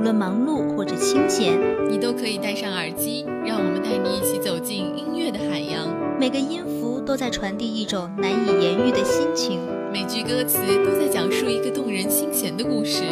[0.00, 5.86] 无论忙碌或者清闲，你都可以戴上耳机，让我们带你一起走进音乐的海洋。
[6.18, 9.60] 每个音符都在传递一种难以言喻的心情，
[9.92, 10.56] 每句歌词
[10.86, 13.02] 都在讲述一个动人心弦的故事。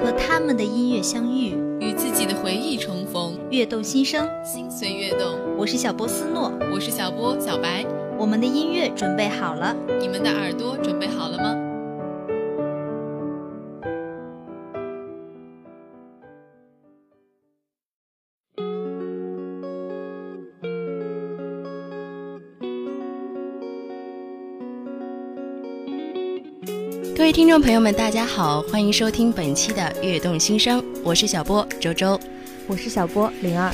[0.00, 5.36] 和他们的音乐相遇，与自己的回忆重逢，悦动心声，心随悦动。
[5.58, 7.84] 我是小波斯诺，我是小波小白，
[8.16, 11.65] 我们的音乐准备好了，你们的耳朵准备好了吗？
[27.36, 32.18] 听众朋友们，大家好，欢迎收听本期的《悦动心声》，我是小波周周，
[32.66, 33.70] 我是小波零二。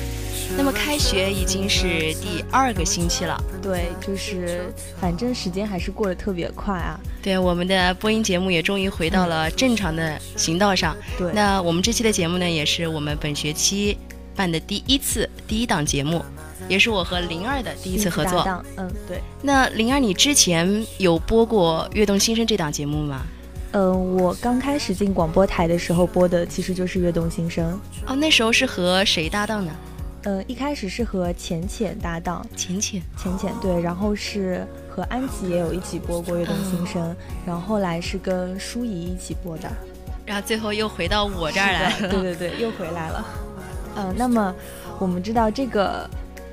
[0.56, 6.98] 那么开学已经是第二个星期了，对，就是反正时间还是过得特别快啊。
[7.22, 10.96] 对，我们的播音节目也终于回到了正常的行道上。
[11.16, 13.96] 对，那我们这期的节目呢，也是我们本学期
[14.34, 16.20] 办的第一次第一档节目，
[16.68, 18.42] 也是我和灵儿的第一次合作。
[18.76, 19.20] 嗯，对。
[19.40, 23.22] 那灵儿，你之前有播过《悦动新声》这档节目吗？
[23.72, 27.78] 嗯，我刚开始进广播台的时候播的其实就是《悦动心声》。
[28.10, 29.72] 哦，那时候是和谁搭档呢？
[30.24, 37.10] 呃，一开始是和浅浅搭档，浅浅，浅浅对，然后是和安琪也有一起播过《悦动心声》，
[37.44, 39.68] 然后后来是跟舒怡一起播的，
[40.24, 43.26] 然后最后又回到我这儿来了，对对对，又回来了。
[43.96, 44.54] 嗯，那么
[44.98, 46.08] 我们知道这个，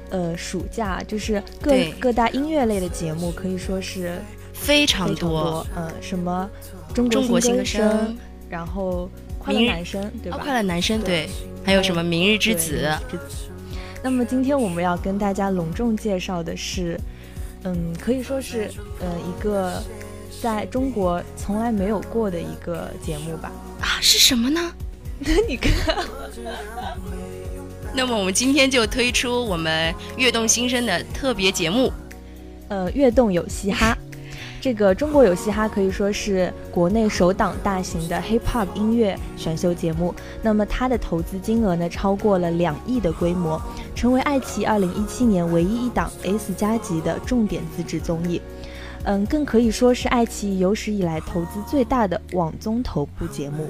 [0.09, 4.19] 呃，暑假就是各各大音乐类的节目可以说是
[4.59, 6.50] 非常多，嗯，什么
[6.94, 8.18] 中国新歌声，
[8.50, 9.09] 然后
[9.40, 10.40] 快乐男声，对吧？
[10.44, 11.30] 快乐男声，对，
[11.64, 12.92] 还有什么明日之子。
[14.03, 17.00] 那么今天我们要跟大家隆重介绍的是，
[17.64, 18.69] 嗯，可以说是，
[19.00, 19.81] 呃，一个
[20.42, 23.52] 在中国从来没有过的一个节目吧？
[23.81, 24.72] 啊，是什么呢？
[25.19, 25.98] 那 你看，
[27.94, 31.92] 那么我们今天就推出我们悦动新生的特别节目，
[32.69, 33.98] 呃，悦动有嘻哈。
[34.62, 40.14] 这个中国有嘻哈可以说是国内首档大型的 hip hop 音乐选秀节目。
[40.42, 43.62] 那么它的投资金额呢，超过了两亿的规模，
[43.96, 48.42] 成为爱奇艺二零一七年唯一一档 S 加级的重点自制综艺。
[49.06, 53.69] 嗯，更可以说是爱奇艺有史以来投资最大的网综头部节目。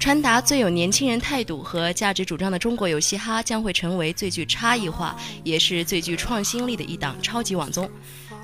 [0.00, 7.88] 传达最有年轻人态度和价值主张的中国有嘻哈，将会成为最具差异化，也是最具创新力的一档超级网综。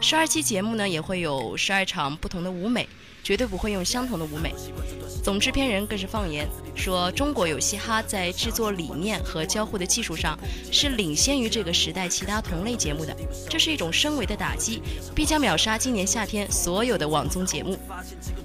[0.01, 2.89] 十二期节目呢，也会有十二场不同的舞美，
[3.29, 4.55] 绝对不会用相同的舞美。
[5.23, 10.35] 总制片人更是放言说，中国有嘻哈在制作理念和交互的技术上
[10.73, 13.15] 是领先于这个时代其他同类节目的，
[13.47, 14.83] 这是一种深维的打击，
[15.15, 17.77] 必将秒杀今年夏天所有的网综节目。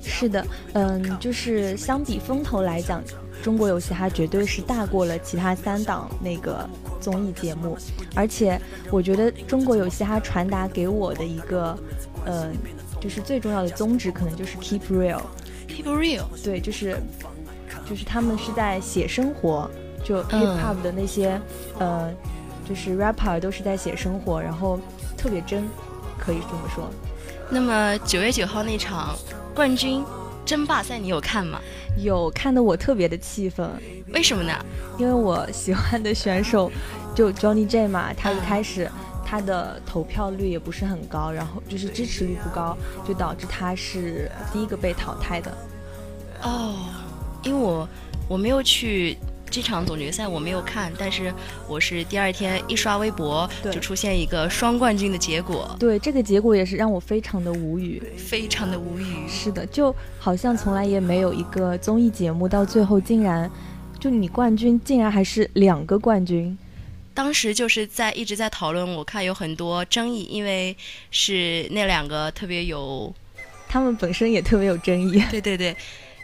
[0.04, 3.02] 是的，嗯，就是相比风头来讲，
[3.42, 6.70] 中国有嘻哈绝对是大过了其他三档那个。
[7.00, 7.78] 综艺节目，
[8.16, 8.58] 而且
[8.90, 11.78] 我觉得中国有嘻哈传达给我的一个，
[12.26, 12.50] 呃，
[13.04, 16.96] 就是最重要的宗旨，可能就是 keep real，keep real，对，就是，
[17.86, 19.70] 就是他们是在写生活，
[20.06, 21.38] 就 hip hop 的那些，
[21.80, 22.10] 呃，
[22.64, 24.80] 就是 rapper 都是在写生活，然后
[25.18, 25.68] 特别真，
[26.18, 26.90] 可以这么说。
[27.50, 29.14] 那么九月九号那场
[29.54, 30.02] 冠军
[30.46, 31.60] 争霸赛，你有看吗？
[31.98, 33.70] 有看得我特别的气愤。
[34.14, 34.54] 为什么呢？
[34.98, 36.72] 因为我喜欢的选手
[37.14, 38.90] 就 Johnny J 嘛，他一开始
[39.34, 45.52] 他的投票率也不是很高，然后就是支持率不高，就导致他是第一个被淘汰的。
[46.44, 46.76] 哦，
[47.44, 47.90] 因为我
[48.28, 49.18] 我没有去
[49.50, 51.34] 这场总决赛我没有看，但是
[51.68, 55.76] 我是第二天一刷微博就出现一个双冠军的结果。
[55.80, 59.28] 对，这个结果也是让我非常的无语，非常的无语。
[59.28, 63.50] 是的，就好像从来也没有一个综艺节目到最后竟然，
[64.00, 66.56] 就你冠军竟然还是两个冠军。
[67.14, 70.76] 当时就是在一直在讨论，我看有很多争议，因为
[71.12, 73.14] 是那两个特别有，
[73.68, 75.24] 他们本身也特别有争议。
[75.30, 75.76] 对对对。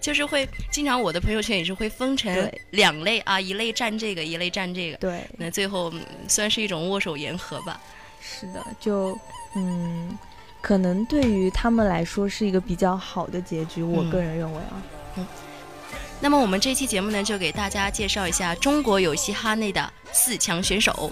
[0.01, 4.95] 就是会经常我的朋友圈也是会分成两类啊，一类站这个，一类站这个。
[4.95, 5.93] 对，那最后
[6.25, 7.81] 算是一种握手言和吧。
[8.21, 9.19] 是的，就
[9.57, 10.17] 嗯，
[10.61, 14.81] 可能对于他们来说是一个比较好的结局，我个人认为啊。
[15.17, 15.27] 嗯。
[16.21, 21.11] 那么我们这期节目呢，就给大家介绍一下中国有嘻哈内的四强选手。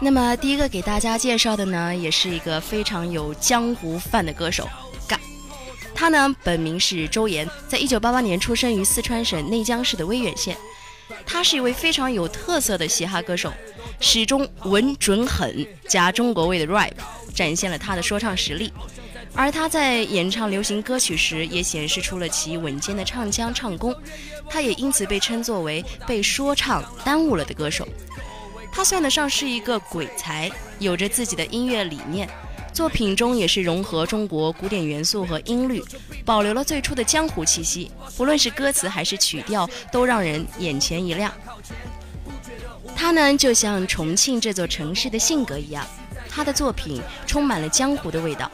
[0.00, 4.68] 那么第一个给大家介绍的呢，也是一个非常有江湖范的歌手。
[5.96, 10.56] 他呢，本名是周岩，在一九八八年出生于四川省内江市的威远县。
[11.24, 13.52] 他是一位非常有特色的嘻哈歌手，
[14.00, 16.90] 始终稳准狠加中国味的 rap，
[17.32, 18.72] 展现了他的说唱实力。
[19.36, 23.94] 而他在演唱流行歌曲时，也显示出了其稳健的唱腔唱功。
[24.48, 27.86] 他也因此被称作为被说唱耽误了的歌手。
[28.72, 32.28] 他算得上是一个鬼才，有着自己的音乐理念。
[32.72, 35.82] 作品中也是融合中国古典元素和音律，
[36.24, 37.90] 保留了最初的江湖气息。
[38.16, 41.32] 不论是歌词还是曲调，都让人眼前一亮。
[42.96, 45.86] 他呢，就像重庆这座城市的性格一样，
[46.28, 48.50] 他的作品充满了江湖的味道。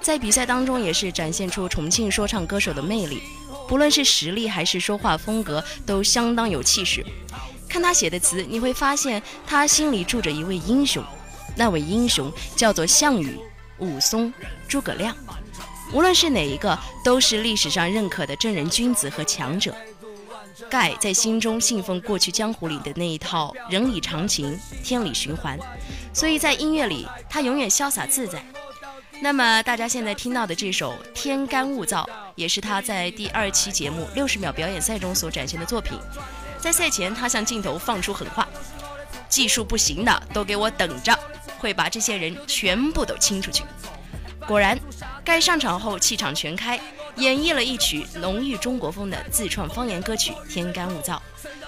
[0.00, 3.22] 在比赛当中，也是展现出重庆说唱歌手的魅力。
[3.68, 7.04] 不论是实力还是说话风格，都相当有气势。
[7.68, 11.04] 看他写的词，你会发现他心里住着一位英雄，
[11.54, 13.38] 那位英雄叫做项羽。
[13.78, 14.30] 武松、
[14.68, 15.16] 诸葛亮，
[15.90, 19.74] 无论是哪一个，都是历史上认可的正人君子和强者。
[20.68, 24.54] 盖在心中信奉过去江湖里的那一套人理常情、
[24.84, 25.58] 天理循环，
[26.12, 28.44] 所以在音乐里他永远潇洒自在。
[29.22, 35.98] 那么大家现在听到的这首《天干物燥》，也是他在第二期节目六十秒表演赛中所展现的作品。
[36.58, 38.48] 在赛前，他向镜头放出狠话
[39.28, 41.16] ：“技术不行的，都给我等着！”
[41.60, 43.62] 会把这些人全部都清出去。
[44.46, 44.78] 果然，
[45.22, 46.80] 该上场后气场全开，
[47.16, 51.16] 演绎了一曲浓郁中国风的自创方言歌曲《天干物燥》，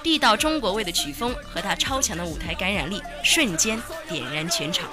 [0.02, 4.88] 地道中国味的曲风和他超强的舞台感染力，瞬间点燃全场。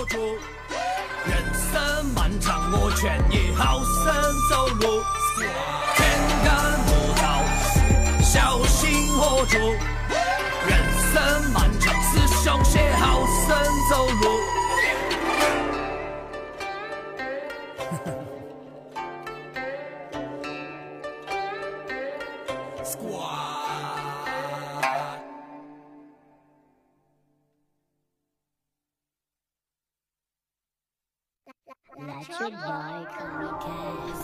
[0.00, 4.14] 人生漫长，我劝你好生
[4.48, 5.04] 走路。
[5.94, 6.48] 天干
[6.86, 9.58] 物燥，小心火烛。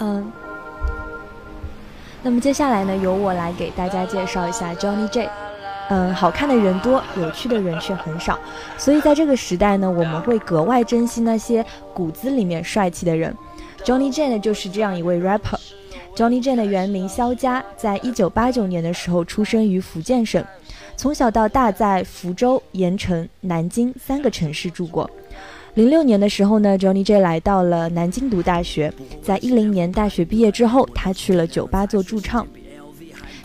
[0.01, 0.33] 嗯，
[2.23, 5.29] 那么接下来呢，由我来给大家介绍一下 Johnny J。
[5.89, 8.39] 嗯，好看的人多，有趣的人却很少，
[8.77, 11.65] 所以在这个时代呢，我们会格外珍惜那些
[11.95, 13.33] 骨子里面帅气的人。
[13.85, 15.61] Johnny J 呢，就是这样一位 rapper。
[16.17, 20.45] Johnny J 的原名肖佳，在一九八九年的时候出生于福建省，
[20.97, 25.09] 从小到大在福州、盐城、南京三个城市住过。
[25.77, 28.91] 零六年的时候呢，Johnny J 来到了南京读大学，
[29.21, 32.47] 在一零年大学毕业之后，他去了酒吧做驻唱。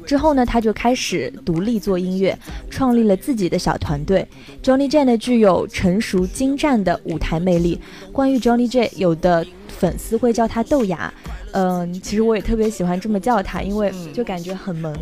[0.05, 2.37] 之后呢，他就开始独立做音乐，
[2.69, 4.27] 创立了自己的小团队。
[4.61, 7.79] Johnny J 呢，具有成熟精湛的舞台魅力。
[8.11, 11.13] 关于 Johnny J，有的粉丝会叫他豆芽，
[11.53, 14.93] 嗯，其实我也特别喜欢这么叫他，因为就感觉很萌，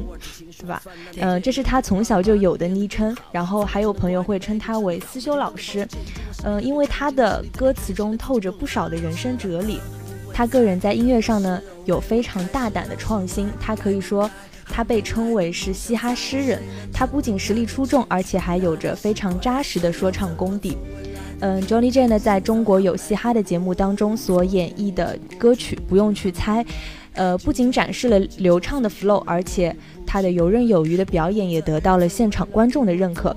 [0.58, 0.82] 对吧？
[1.20, 3.16] 嗯，这是他从小就有的昵称。
[3.32, 5.88] 然后还有朋友会称他为思修老师，
[6.44, 9.80] 嗯，因为他的歌词中透着不少的人生哲理。
[10.34, 14.30] 他个人在音乐上呢，有非常大胆的创新，他可以说。
[14.70, 16.62] 他被称为是嘻哈诗人，
[16.94, 20.78] 他不仅实力出众，而且还有着非常扎实的说唱功底。
[21.42, 26.66] 嗯，Johnny J 呢，在中国有嘻哈的节目当中所演绎的歌曲，不用去猜，
[27.14, 33.36] 呃，不仅展示了流畅的 flow，而且他的游刃有余的表演也得到了现场观众的认可。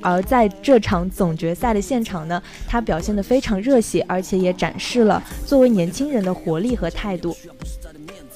[0.00, 7.34] 而在这场总决赛的现场呢，他表现得非常热血，而且也展示了作为年轻人的活力和态度。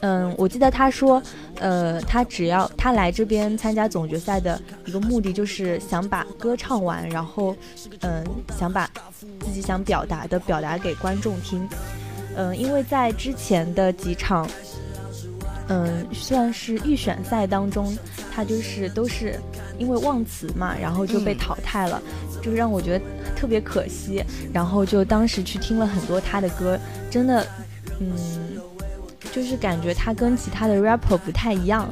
[0.00, 1.20] 嗯，我记得他说，
[1.58, 7.56] 呃，他只要他来这边参加总决赛的一个目的，就是想把歌唱完，然后，
[8.02, 8.24] 嗯，
[8.56, 8.88] 想把
[9.40, 11.68] 自己想表达的表达给观众听。
[12.36, 14.48] 嗯，因为在之前的几场
[15.68, 17.96] 嗯，算是预选赛当中，
[18.32, 19.38] 他就是都是
[19.78, 22.00] 因为忘词嘛，然后就被淘汰了，
[22.40, 24.24] 就让我觉得特别可惜。
[24.52, 26.78] 然后就当时去听了很多他的歌，
[27.10, 27.44] 真的，
[27.98, 28.14] 嗯，
[29.32, 31.88] 就是感觉他跟其他的 rapper 不太一样，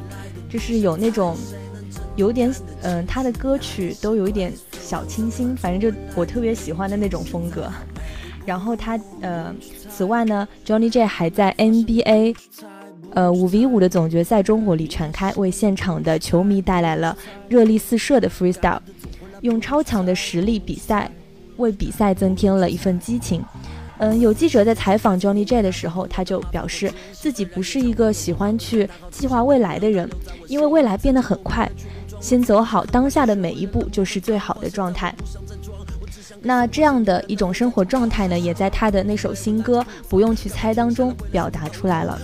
[0.49, 1.35] 就是有那种
[2.15, 4.51] 有点，嗯，他的歌曲都有一点
[4.81, 7.71] 小清新，反正就我特别喜欢的那种风格。
[8.45, 9.53] 然后他，呃，
[9.89, 12.35] 此外呢，Johnny J 还在 NBA，
[13.13, 17.17] 呃，五 v 五的总决赛中火力全开，为现场的球迷带来了
[17.49, 18.79] 热力四射的 freestyle，
[19.41, 21.11] 用超强的实力比赛，
[21.57, 23.43] 为比赛增添了一份激情。
[23.99, 30.09] 嗯，有记者在采访 Johnny J 的时候，他就表示自己不是一个喜欢去计划未来的人，
[30.47, 31.69] 因为未来变得很快，
[32.19, 35.13] 先走好当下的每一步就是最好的状态。
[36.39, 42.19] 那这样的一种生活状态呢，也在他的那首新歌《不用去猜》当中表达出来了。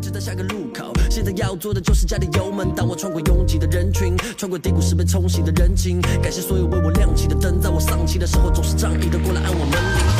[0.00, 10.15] 直到下个路口现在要做的就是加点油门，当我穿过拥挤的人群，穿过低谷时被冲洗的人情，感谢所有为我亮起的灯，在我丧气的时候总是仗义的过来按我门铃。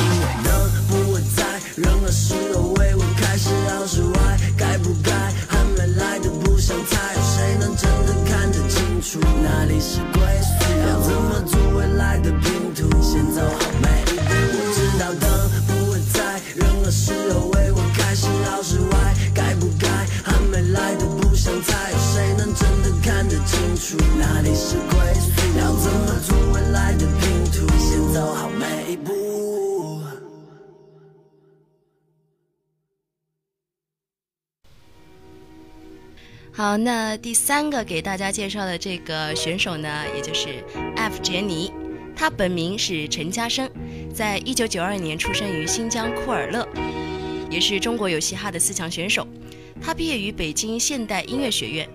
[1.77, 5.11] 任何事都为我开，始好是坏，该不该
[5.47, 10.76] 还没来的不想猜，有谁能真的看得清楚哪里是归宿？
[36.57, 40.63] 好，那第三个给大家介绍的这个选手呢，也就是
[40.95, 41.71] F 杰尼，
[42.15, 43.69] 他本名是陈嘉生，
[44.11, 46.67] 在一九九二年出生于新疆库尔勒，
[47.51, 49.27] 也是中国有嘻哈的四强选手。
[49.79, 51.87] 他毕业于北京现代音乐学院。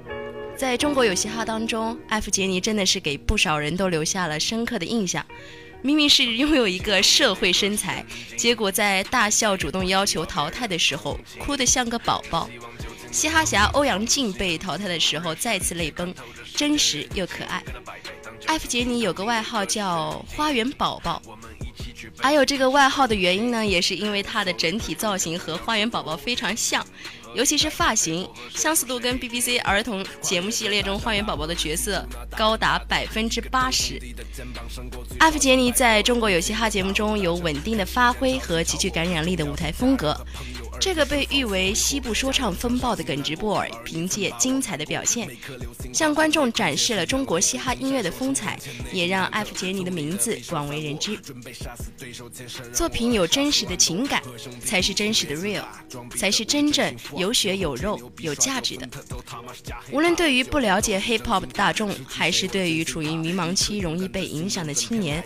[0.56, 5.26] 在中国有嘻哈当中，F 杰尼真的是给不少人都留下了深刻的印象。
[5.84, 12.48] 明明是拥有一个社会身材，结果在大校主动要求淘汰的时候，哭得像个宝宝。
[13.12, 16.12] 嘻哈侠欧阳靖被淘汰的时候再次泪崩，
[16.56, 17.62] 真实又可爱。
[18.46, 21.20] 艾弗杰尼有个外号叫“花园宝宝”，
[22.18, 26.84] 还有这个外号的原因呢，也是因为他的整体造型和花园宝宝非常像，
[27.34, 32.04] 尤其是发型，相似度跟 BBC 儿童节目系列中花园宝宝的角色
[32.36, 34.00] 高达百分之八十。
[35.20, 40.16] 艾弗杰尼在中国有嘻哈节目中有稳定的发挥和极具感染力的舞台风格。
[40.80, 45.30] 这个被誉为西部说唱风暴的耿直 boy，凭借精彩的表现，
[45.92, 48.58] 向观众展示了中国嘻哈音乐的风采，
[48.92, 51.18] 也让 F 杰尼的名字广为人知。
[52.72, 54.22] 作品有真实的情感，
[54.64, 55.64] 才是真实的 real，
[56.16, 58.88] 才是真正有血有肉、有价值的。
[59.92, 65.22] 无论对于不了解 hip hop 的大众，还是对于处于迷茫期容易被影响的青年，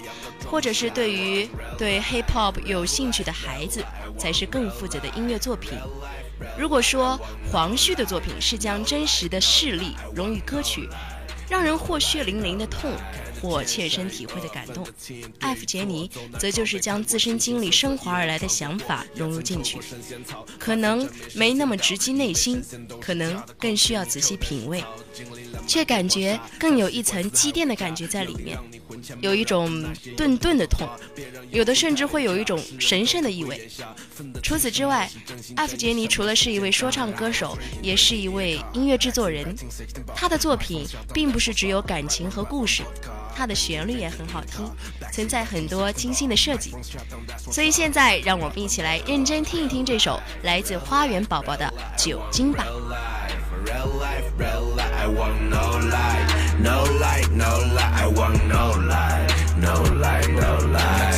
[0.51, 1.49] 或者是对于
[1.79, 3.83] 对 hip hop 有兴趣的孩子。
[4.19, 5.79] 才是更负责的音乐作品。
[6.59, 7.17] 如果说
[7.53, 10.89] 黄旭的作品是将真实的事例融于歌曲，
[11.49, 12.91] 让人或血淋淋的痛，
[13.41, 14.85] 或切身体会的感动
[15.39, 19.79] 艾弗杰尼则就是将自身经历升华而来的想法融入进去，
[20.59, 22.61] 可能没那么直击内心，
[23.01, 24.83] 可能更需要仔细品味，
[25.65, 28.59] 却感觉更有一层积淀的感觉在里面。
[29.21, 29.85] 有一种
[30.17, 30.89] 顿顿的痛，
[31.51, 33.69] 有的甚至会有一种神圣的意味。
[34.43, 35.11] 除此之外，
[35.57, 39.55] 艾弗杰尼除了是一位说唱歌手，也是一位音乐制作人。
[40.15, 42.83] 他的作品并不是只有感情和故事，
[43.37, 44.65] 它的旋律也很好听，
[45.13, 46.75] 存在很多精心的设计。
[47.53, 51.71] 所以现在，让我们一起来认真听一听这首来自花园宝宝的
[52.03, 52.65] 《酒精》吧。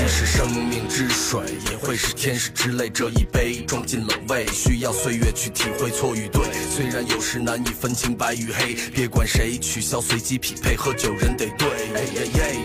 [0.09, 0.39] 是。
[0.39, 2.89] 生命之水，也会是天使之泪。
[2.89, 6.45] 这一杯装进了胃，需要岁月去体会错与对。
[6.71, 11.69] 虽然有时难以分清白与黑，别管谁取消随机匹配，喝酒人得对。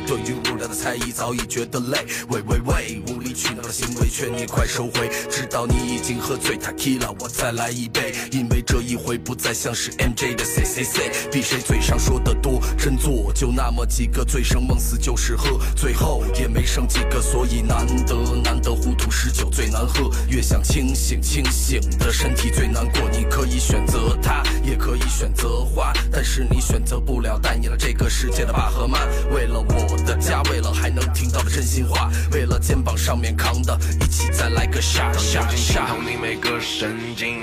[0.06, 1.98] 对于无聊的猜疑早已觉得累。
[2.30, 5.10] 喂喂喂，无理取闹的行为劝你快收回。
[5.32, 8.14] 知道你已经喝醉，Tequila，我再来一杯。
[8.32, 12.62] 因为这一回不再像是 MJ 的 C C C，比谁嘴上说的多。
[12.78, 23.10] 真做就那么几个，醉生梦死就是喝，最后也没剩几个，所以难得难得糊涂十酒最难喝，越想清醒清醒的身体最难过。
[23.10, 29.02] 你可以选择他，也可以选择花，但是你选择不了带你来这个世界的巴赫曼。
[29.34, 35.88] 为了我的家，为了还能听到的真心话，为了肩膀上面扛的，一起再来个下下下。
[36.08, 37.40] 你每个神经。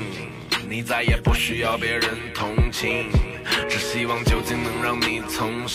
[0.68, 3.08] 你再也不需要别人同情，
[3.68, 5.66] 只希望酒精能让你从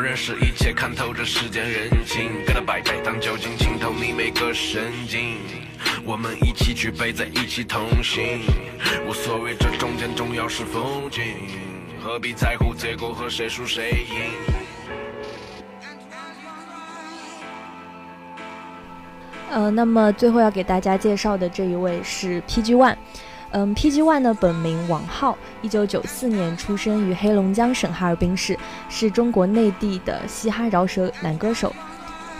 [0.00, 2.30] 认识一切，看透这世间人情。
[2.46, 5.38] 给了百倍，当酒精浸透你每个神经，
[6.04, 8.40] 我们一起举杯，在一起同行，
[9.06, 11.22] 无所谓这中间重要是风景，
[12.02, 14.32] 何必在乎结果和谁输谁赢？
[19.50, 22.96] 呃，那么最后要给大家介绍的这一位是 PG One。
[23.56, 28.58] 嗯，PG One 呢本名王浩，一九九四年出生于黑龙江省哈尔滨市，
[28.88, 31.72] 是中国内地的嘻哈饶舌男歌手。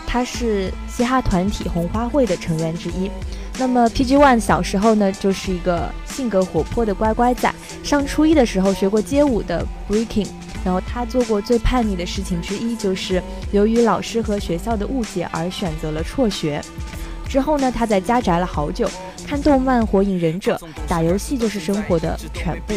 [0.05, 3.09] 他是嘻哈团体红花会的成员之一。
[3.57, 7.49] 那么 PG One 小时候呢，就是一个性格活泼的乖乖仔。
[7.81, 10.27] 上初一的时候学过街舞的 Breaking，
[10.65, 16.61] 然后他做过最叛逆的事情之一，就是由于老师和学校的误解而选择了辍学。
[17.29, 18.89] 之后呢，他在家宅了好久，
[19.25, 20.55] 看动漫《火影忍者》，
[20.87, 22.73] 打游戏就是生活的全部。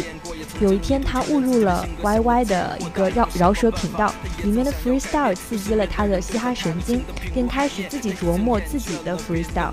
[0.59, 4.11] 有一天，他误入了 YY 的一个饶饶舌频道，
[4.43, 7.01] 里面的 freestyle 刺激了他的嘻哈神经，
[7.33, 9.71] 便开始自己琢磨自己的 freestyle。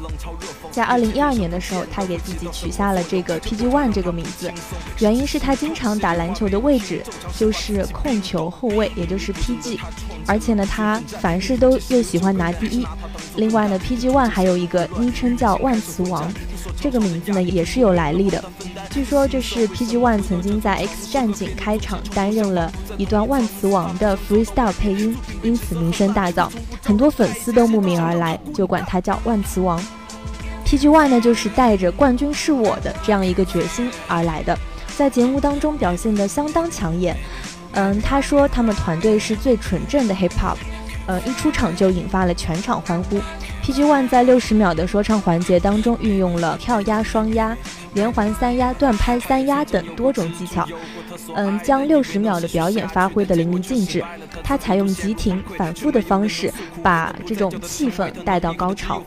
[0.71, 4.53] 在二零一二年的时候，他给自己取下了这个 PG One 这个名字，
[5.01, 7.03] 原因是他经常打篮球的位置
[7.37, 9.81] 就是控球后卫，也就是 PG，
[10.27, 12.87] 而且呢，他凡事都又喜欢拿第一。
[13.37, 16.33] 另外呢，PG One 还有一个昵称叫万磁王，
[16.81, 18.43] 这个名字呢也是有来历的。
[18.91, 26.49] 据说这是 PG One 曾经在 X 战警开场担任了一段万磁王的 freestyle 配音，因此名声大噪，
[26.83, 29.83] 很多粉丝都慕名而来，就管他叫万磁王。
[30.65, 34.59] PG One 呢就是带着冠军是我的这样一个决心而来的，
[34.97, 37.17] 在节目当中表现得相当抢眼。
[37.73, 40.57] 嗯，他说他们团队是最纯正的 hip hop。
[41.07, 43.21] 呃，一出场就引发了全场欢呼。
[43.67, 47.57] PG One 在六十秒的说唱环节当中，运用了跳压、双压、
[47.95, 50.65] 连环三压、断拍三压等多种技巧，
[51.35, 54.05] 嗯，将六十秒的表演发挥的淋漓尽致。
[54.45, 59.03] 他采用急停、反复的方式，把这种气氛带到高潮，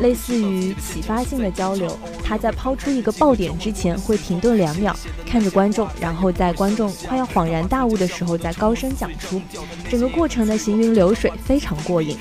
[0.00, 1.96] 类似于启发性的交流。
[2.24, 9.40] 他在抛出一个爆点之前，会停顿两秒，看着观众，然后在观众快要恍然大悟的时候，再高声讲出。
[9.88, 12.18] 整个过程的，行云流水，非常过瘾。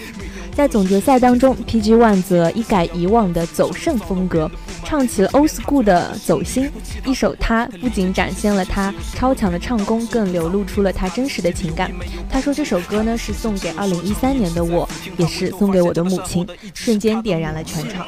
[0.55, 4.49] 在总决赛当中，PG One 则一改以往的走肾风格，
[4.85, 6.69] 唱起了 Old School 的走心。
[7.05, 11.91] 一首《他》不仅展现了他超强的唱功，更流露出了他真实的情感。
[12.29, 14.87] 他说这首歌呢是送给2013年的我，
[15.17, 18.05] 也是送给我的母亲，瞬间点燃了全场。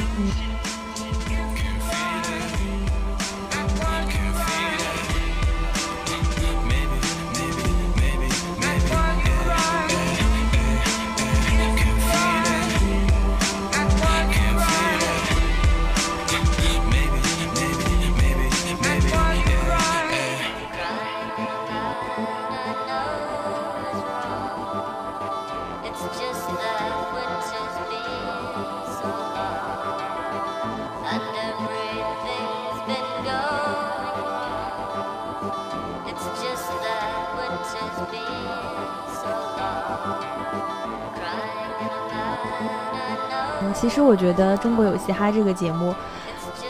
[44.06, 45.94] 我觉得《中国有嘻哈》这个节目，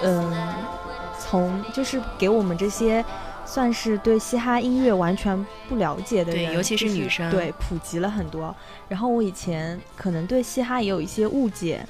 [0.01, 0.33] 嗯，
[1.19, 3.03] 从就是给我们这些
[3.45, 8.55] 算是对嘻哈音乐完全不了解的人，尤其是女生，对普及了很多。
[8.87, 11.85] 然后我以前可能对嘻哈也有一些误解，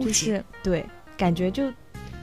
[0.00, 0.84] 就是对
[1.16, 1.64] 感觉就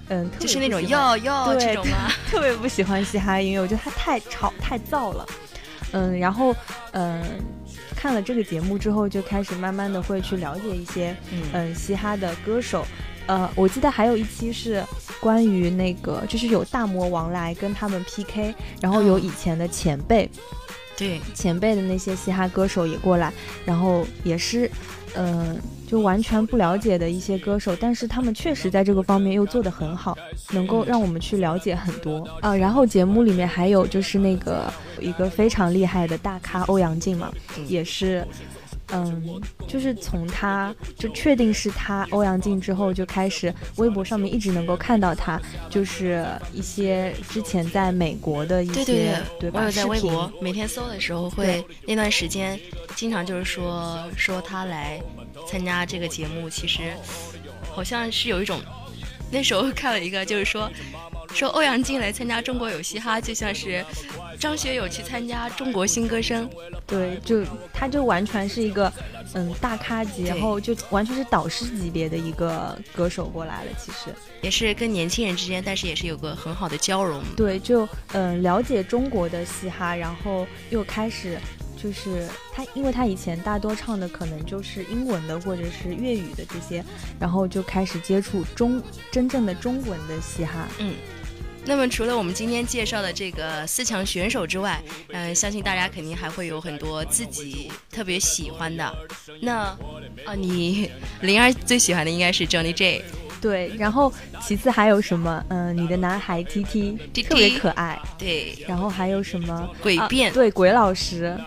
[0.09, 2.11] 嗯，就是那种要要这种吗？
[2.29, 5.25] 特别不喜欢嘻哈音乐，我觉得它太吵太燥了。
[5.93, 6.53] 嗯，然后
[6.91, 7.23] 嗯。
[7.95, 11.15] 看了这个节目之后，就开始慢慢的会去了解一些
[11.53, 11.75] 嗯。
[11.75, 12.85] 嘻哈的歌手，
[13.27, 14.83] 呃，我记得还有一期是
[15.19, 20.29] 关于那个，就是有大魔王来跟他们 PK，然后有以前的前辈，
[20.97, 21.19] 对。
[21.33, 23.33] 前辈的那些嘻哈歌手也过来，
[23.65, 24.69] 然后也是
[25.15, 25.59] 嗯。
[25.87, 30.17] 就完全不了解的一些歌手，但是他们确实在这个方面又做得很好，
[30.51, 32.55] 能够让我们去了解很多啊。
[32.55, 37.31] 然后节目里面还有就是那个一个非常厉害的大咖欧阳靖嘛，
[37.67, 38.25] 也是。
[38.91, 52.59] 嗯，就是从他就确定是他欧阳靖之后，就开始微博上面一直能够看到他，就是一些之前在美国的一些，对对对，我有在微博每天搜的时候会那段时间，
[52.95, 55.01] 经常就是说说他来
[55.47, 56.93] 参加这个节目，其实
[57.73, 58.61] 好像是有一种，
[59.31, 60.69] 那时候看了一个就是说
[61.35, 63.83] 说欧阳靖来参加中国有嘻哈，就像是
[64.39, 66.49] 张学友去参加中国新歌声，
[66.87, 67.43] 对，就
[67.73, 68.91] 他就完全是一个
[69.33, 73.71] 嗯大咖级，然后就完全是导师级别的一个歌手过来了。
[73.77, 77.21] 其实也是跟年轻人之间，但是也是有个很好的交融。
[77.35, 81.37] 对，就嗯了解中国的嘻哈，然后又开始。
[81.77, 86.83] 就是他，因为他以前大多唱的可能就是英文的或者是粤语的这些，
[87.19, 90.67] 然后就开始接触中真正的中文的嘻哈。
[90.79, 90.95] 嗯，
[91.65, 98.95] 那么除了我们今天介绍的这个四强选手之外，嗯，相信大家肯定还会有很多自己特别喜欢的。
[99.41, 99.77] 那
[100.25, 100.89] 啊，你
[101.21, 103.03] 灵儿最喜欢的应该是 Johnny J。
[103.41, 105.43] 对，然后其次还有什么？
[105.49, 107.99] 嗯，你的男孩 T T 特别可爱。
[108.17, 109.69] 对，然后还有什么？
[109.83, 110.31] 诡辩。
[110.33, 111.37] 对，鬼老师。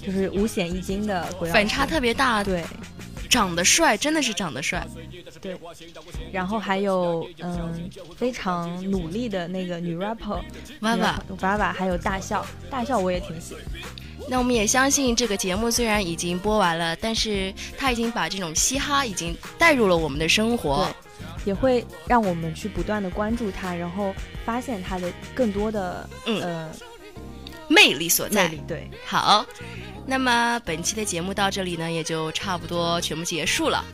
[0.00, 2.64] 就是五险一金的鬼老师反差特别大，对，
[3.28, 4.86] 长得帅，真的是长得帅，
[5.40, 5.56] 对。
[6.32, 10.40] 然后还有嗯，非常努力的那个女 rapper
[10.80, 13.62] 娃娃娃娃，还有大笑大笑，我也挺喜欢。
[14.28, 20.86] 那我们也相信这个节目虽然已经播完了，但是他已经把这种嘻哈已经带入了我们的生活，
[21.44, 24.14] 对，也会让我们去不断的关注他，然后
[24.44, 26.70] 发现他的更多的嗯
[27.68, 28.48] 魅力所在。
[28.66, 29.46] 对，好。
[30.10, 33.84] 那么本期的节目到这里呢，也就差不多全部结束了。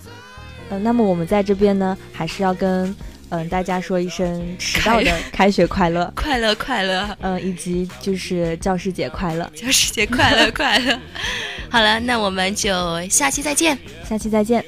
[0.71, 2.95] 嗯，那么我们在这边呢，还是要跟
[3.31, 7.19] 嗯大家说一声迟到的 开学快乐，快乐快乐。
[7.21, 10.97] 嗯，以及就是教师节快乐，教师节快乐 快乐。
[11.69, 12.71] 好了，那我们就
[13.09, 13.77] 下期再见，
[14.09, 14.65] 下期再见。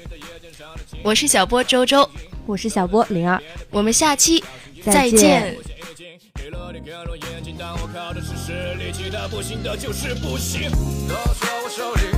[1.05, 2.11] 我是小波周周，
[2.45, 4.43] 我是小波灵儿，我们下期
[4.85, 5.57] 再见。
[9.17, 10.71] 靠的是实力，其他不行的就是不行。
[11.09, 12.16] 都说我手里。